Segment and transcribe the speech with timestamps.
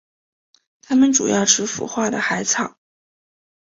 [0.81, 2.75] 它们主要吃腐化的海草。